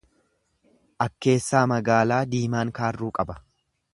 [1.05, 3.39] Akkeessaa magaala diimaan kaarruu qaba.